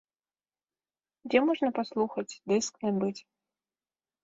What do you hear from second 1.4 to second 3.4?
можна паслухаць, дыск набыць?